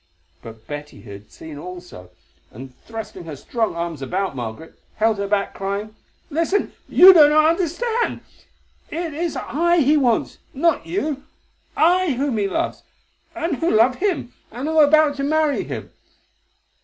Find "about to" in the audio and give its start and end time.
14.77-15.23